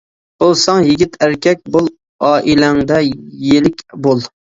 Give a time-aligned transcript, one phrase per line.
[0.43, 1.89] بولساڭ يىگىت ئەركەك بول،
[2.29, 2.99] ئائىلەڭدە
[3.51, 4.25] يىلىك بول.